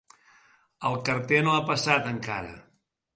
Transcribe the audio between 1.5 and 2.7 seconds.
ha passat encara.